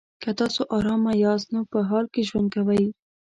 که 0.23 0.29
تاسو 0.39 0.61
ارامه 0.77 1.13
یاست 1.25 1.47
نو 1.53 1.61
په 1.71 1.79
حال 1.89 2.05
کې 2.13 2.21
ژوند 2.29 2.47
کوئ. 2.55 2.83